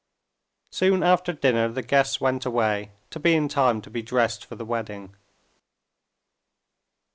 [0.71, 4.55] Soon after dinner the guests went away to be in time to be dressed for
[4.55, 5.15] the wedding.